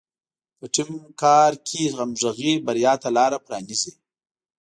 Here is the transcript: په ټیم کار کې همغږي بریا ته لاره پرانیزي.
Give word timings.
په 0.57 0.65
ټیم 0.73 0.91
کار 1.21 1.51
کې 1.67 1.81
همغږي 1.97 2.53
بریا 2.65 2.93
ته 3.01 3.09
لاره 3.17 3.37
پرانیزي. 3.45 3.91